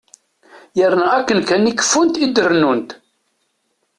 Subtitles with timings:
[0.77, 2.89] Yerna akken kan i keffunt i d-rennunt.